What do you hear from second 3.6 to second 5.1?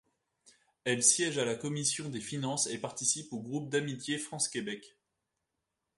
d'amitié France-Québec.